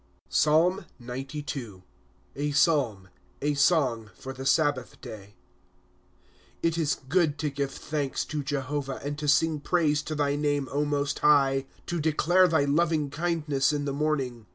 [0.31, 1.83] PSALMXCII.
[2.35, 3.09] A Psalm.
[3.39, 5.35] A Song for the Sabbath Day.
[6.61, 10.35] 1 It is good to give thanks to Jehovah, And to sing praise to thy
[10.35, 14.47] name, Most High;^ To declare thy loving kindness in the morning.